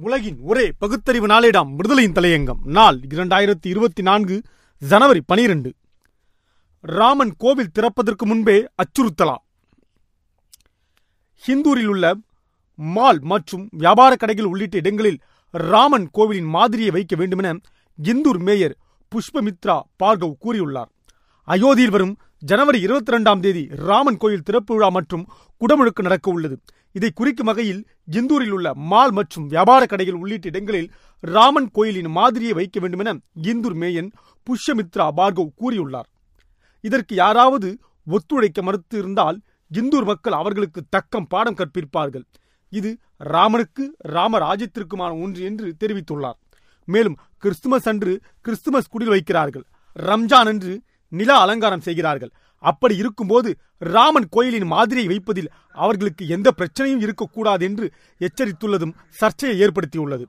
உலகின் 0.00 0.38
ஒரே 0.40 0.72
பகுத்தறிவு 0.78 1.26
நாளேடாம் 1.26 1.70
விடுதலையின் 1.76 2.12
தலையங்கம். 2.12 2.58
நாள் 2.64 2.98
இரண்டாயிரத்தி 3.08 3.66
இருபத்தி 3.66 4.02
நான்கு 4.02 4.42
ஜனவரி 4.78 5.20
பனிரெண்டு. 5.26 5.74
ராமன் 6.80 7.34
கோவில் 7.38 7.70
திறப்பதற்கு 7.72 8.26
முன்பே 8.26 8.66
அச்சுறுத்தலா? 8.82 9.36
ஹிந்தூரில் 11.46 11.86
உள்ள 11.86 12.14
மால் 12.74 13.20
மற்றும் 13.20 13.68
வியாபார 13.70 14.16
கடைகள் 14.16 14.44
உள்ளிட்ட 14.44 14.76
இடங்களில் 14.76 15.18
ராமன் 15.50 16.08
கோவிலின் 16.10 16.44
மாதிரியை 16.44 16.90
வைக்க 16.90 17.16
வேண்டுமென 17.16 17.54
இந்தூர் 18.02 18.38
மேயர் 18.38 18.76
புஷ்பமித்ரா 19.12 19.80
பார்கவ் 20.02 20.40
கூறியுள்ளார். 20.44 20.90
அயோத்தியில் 21.48 21.90
வரும் 21.90 22.16
ஜனவரி 22.38 22.80
இருபத்தி 22.80 23.10
இரண்டாம் 23.10 23.40
தேதி 23.40 23.68
ராமன் 23.70 24.16
கோயில் 24.16 24.42
திறப்பு 24.42 24.74
விழா 24.74 24.88
மற்றும் 24.88 25.28
குடமுழுக்கு 25.60 26.02
நடக்க 26.02 26.30
உள்ளது 26.30 26.60
இதை 26.96 27.10
குறிக்கும் 27.10 27.48
வகையில் 27.50 27.80
இந்தூரில் 28.16 28.54
உள்ள 28.56 28.68
மால் 28.90 29.12
மற்றும் 29.12 29.46
வியாபார 29.46 29.82
கடைகள் 29.86 30.20
உள்ளிட்ட 30.20 30.46
இடங்களில் 30.48 30.88
ராமன் 31.20 31.68
கோயிலின் 31.70 32.10
மாதிரியை 32.18 32.54
வைக்க 32.58 32.80
வேண்டுமென 32.80 33.10
இந்தூர் 33.42 33.76
மேயன் 33.82 34.08
புஷ்யமித்ரா 34.46 35.06
பார்கவ் 35.18 35.56
கூறியுள்ளார். 35.60 36.08
இதற்கு 36.80 37.14
யாராவது 37.14 37.68
ஒத்துழைக்க 38.06 38.62
மறுத்து 38.62 38.96
இருந்தால் 38.98 39.38
இந்தூர் 39.70 40.08
மக்கள் 40.10 40.32
அவர்களுக்கு 40.32 40.80
தக்கம் 40.88 41.28
பாடம் 41.28 41.58
கற்பிப்பார்கள். 41.60 42.24
இது 42.72 42.90
ராமனுக்கு 43.34 43.84
ராமராஜ்யத்திற்குமான 44.16 45.12
ஒன்று 45.22 45.42
என்று 45.44 45.68
தெரிவித்துள்ளார். 45.80 46.38
மேலும் 46.88 47.16
கிறிஸ்துமஸ் 47.38 47.88
அன்று 47.88 48.12
கிறிஸ்துமஸ் 48.40 48.92
குடில் 48.94 49.14
வைக்கிறார்கள். 49.14 49.66
ரம்ஜான் 49.98 50.50
அன்று 50.52 50.74
நில 51.12 51.30
அலங்காரம் 51.44 51.80
செய்கிறார்கள். 51.80 52.32
அப்படி 52.58 52.96
இருக்கும்போது 52.96 53.50
ராமன் 53.78 54.28
கோயிலின் 54.30 54.66
மாதிரியை 54.66 55.06
வைப்பதில் 55.06 55.50
அவர்களுக்கு 55.72 56.26
எந்த 56.26 56.52
பிரச்சனையும் 56.56 57.04
இருக்கக்கூடாது 57.06 57.64
என்று 57.64 57.92
எச்சரித்துள்ளதும் 58.20 58.96
சர்ச்சையை 59.10 59.68
ஏற்படுத்தியுள்ளது. 59.68 60.24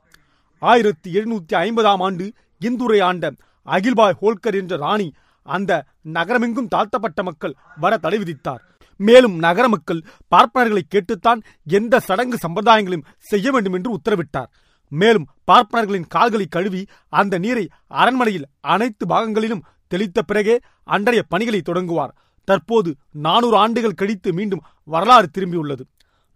ஆயிரத்தி 0.60 1.10
எழுநூத்தி 1.14 1.54
ஐம்பதாம் 1.54 2.04
ஆண்டு 2.08 2.32
இந்துரை 2.62 3.00
ஆண்ட 3.02 3.32
அகில்பாய் 3.68 4.20
ஹோல்கர் 4.22 4.56
என்ற 4.56 4.76
ராணி 4.78 5.14
அந்த 5.42 5.86
நகரமெங்கும் 6.14 6.68
தாழ்த்தப்பட்ட 6.68 7.24
மக்கள் 7.24 7.56
வர 7.76 7.98
தடை 7.98 8.20
விதித்தார். 8.20 8.62
மேலும் 8.96 9.36
நகர 9.36 9.68
மக்கள் 9.68 10.06
பார்ப்பனர்களை 10.36 10.82
கேட்டுத்தான் 10.88 11.42
எந்த 11.64 12.00
சடங்கு 12.00 12.38
சம்பிரதாயங்களையும் 12.48 13.08
செய்ய 13.20 13.52
வேண்டும் 13.52 13.74
என்று 13.74 13.92
உத்தரவிட்டார். 13.98 14.50
மேலும் 14.88 15.28
பார்ப்பனர்களின் 15.52 16.08
கால்களை 16.08 16.46
கழுவி 16.50 16.86
அந்த 17.10 17.38
நீரை 17.38 17.70
அரண்மனையில் 17.88 18.48
அனைத்து 18.60 19.06
பாகங்களிலும் 19.06 19.66
தெளித்த 19.88 20.22
பிறகே 20.22 20.56
அன்றைய 20.84 21.24
பணிகளை 21.24 21.62
தொடங்குவார். 21.62 22.16
தற்போது 22.48 22.96
நானூறு 23.12 23.58
ஆண்டுகள் 23.58 24.00
கழித்து 24.02 24.34
மீண்டும் 24.34 24.66
வரலாறு 24.84 25.28
திரும்பியுள்ளது. 25.38 25.84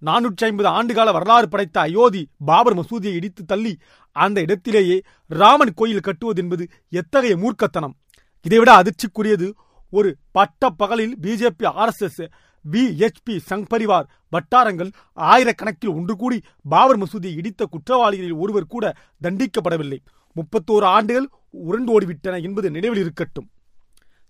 நானூற்றி 0.01 0.45
ஐம்பது 0.47 0.69
ஆண்டுகால 0.69 1.11
வரலாறு 1.11 1.47
படைத்த 1.49 1.79
அயோத்தி 1.79 2.21
பாபர் 2.45 2.77
மசூதியை 2.77 3.13
இடித்து 3.13 3.45
தள்ளி 3.45 3.73
அந்த 4.15 4.37
இடத்திலேயே 4.41 5.01
ராமன் 5.27 5.73
கோயில் 5.75 6.05
கட்டுவது 6.07 6.41
என்பது 6.41 6.67
எத்தகைய 6.89 7.35
மூர்க்கத்தனம். 7.37 7.95
இதைவிட 8.45 8.71
அதிர்ச்சிக்குரியது 8.81 9.47
ஒரு 9.91 10.09
பட்ட 10.31 10.69
பகலில் 10.69 11.15
BJP 11.21 11.65
RSS 11.81 12.23
VHP 12.65 13.35
Sangh 13.49 13.65
Parivar 13.73 14.07
வட்டாரங்கள் 14.29 14.91
ஆயிரக்கணக்கில் 15.15 15.95
ஒன்று 15.95 16.15
கூடி 16.15 16.41
பாபர் 16.69 16.99
மசூதியை 16.99 17.35
இடித்த 17.35 17.65
குற்றவாளிகளில் 17.65 18.41
ஒருவர் 18.43 18.71
கூட 18.73 18.93
தண்டிக்கப்படவில்லை. 19.23 19.99
முப்பத்தோரு 20.35 20.87
ஆண்டுகள் 20.95 21.29
உருண்டு 21.53 21.91
ஓடிவிட்டன 21.95 22.41
என்பது 22.41 22.67
நினைவில் 22.71 23.01
இருக்கட்டும். 23.03 23.47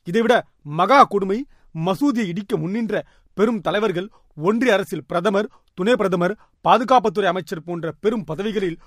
இதைவிட 0.08 0.34
மகா 0.80 1.04
கொடுமை 1.04 1.40
மசூதியை 1.86 2.28
இடிக்க 2.28 2.58
முன்னின்ற 2.58 3.04
பெரும் 3.38 3.62
தலைவர்கள் 3.62 4.08
ஒன்றிய 4.38 4.74
அரசில் 4.74 5.06
பிரதமர் 5.08 5.52
துணை 5.74 5.94
பிரதமர் 5.96 6.34
பாதுகாப்புத்துறை 6.66 7.26
அமைச்சர் 7.26 7.66
போன்ற 7.66 7.92
பெரும் 8.00 8.24
பதவிகளில் 8.24 8.80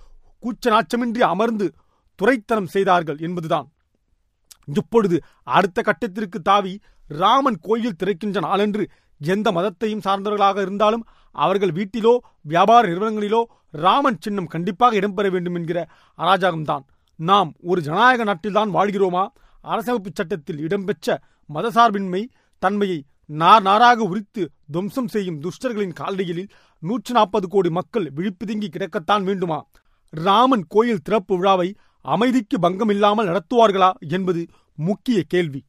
கூச்ச 0.43 0.71
நாச்சமின்றி 0.71 1.23
அமர்ந்து 1.33 1.67
துறைத்தனம் 2.19 2.73
செய்தார்கள் 2.75 3.19
என்பதுதான். 3.19 3.67
இப்பொழுது 4.65 5.17
அடுத்த 5.43 5.79
கட்டத்திற்கு 5.83 6.39
தாவி 6.43 6.75
ராமன் 7.09 7.59
கோயில் 7.61 7.97
திறக்கின்ற 7.97 8.41
நாளன்று 8.41 8.85
எந்த 9.21 9.49
மதத்தையும் 9.53 10.05
சார்ந்தவர்களாக 10.05 10.61
இருந்தாலும் 10.61 11.07
அவர்கள் 11.37 11.73
வீட்டிலோ 11.73 12.13
வியாபார 12.41 12.83
நிறுவனங்களிலோ 12.89 13.43
ராமன் 13.71 14.19
சின்னம் 14.21 14.47
கண்டிப்பாக 14.47 14.99
இடம்பெற 15.01 15.31
வேண்டும் 15.31 15.55
என்கிற 15.55 15.79
அராஜகம்தான். 16.19 16.85
நாம் 17.17 17.53
ஒரு 17.61 17.81
ஜனநாயக 17.81 18.25
நாட்டில்தான் 18.25 18.75
வாழ்கிறோமா? 18.75 19.27
அரசமைப்பு 19.65 20.07
சட்டத்தில் 20.13 20.59
இடம்பெற்ற 20.59 21.21
மதசார்பின்மை 21.55 22.25
தன்மையை 22.59 23.05
நார் 23.27 23.63
நாராக 23.63 24.03
உரித்து 24.03 24.51
துவம்சம் 24.71 25.09
செய்யும் 25.09 25.41
துஷ்டர்களின் 25.41 25.95
காலடிகளில் 26.01 26.49
நூற்றி 26.79 27.13
நாற்பது 27.13 27.49
கோடி 27.49 27.71
மக்கள் 27.71 28.13
விழிப்புதுங்கி 28.13 28.69
கிடக்கத்தான் 28.69 29.23
வேண்டுமா? 29.23 29.67
ராமன் 30.11 30.65
கோயில் 30.69 31.03
திறப்பு 31.03 31.37
விழாவை 31.37 31.75
அமைதிக்கு 32.01 32.59
பங்கம் 32.59 32.89
இல்லாமல் 32.89 33.27
நடத்துவார்களா 33.27 33.93
என்பது 34.09 34.47
முக்கிய 34.75 35.23
கேள்வி. 35.29 35.65